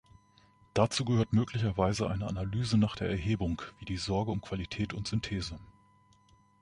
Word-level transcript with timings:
Dazu 0.73 1.05
gehört 1.05 1.31
möglicherweise 1.31 2.09
eine 2.09 2.25
Analyse 2.25 2.75
nach 2.75 2.95
der 2.95 3.07
Erhebung, 3.11 3.61
wie 3.77 3.85
die 3.85 3.97
Sorge 3.97 4.31
um 4.31 4.41
Qualität 4.41 4.95
oder 4.95 5.05
Synthese. 5.05 5.59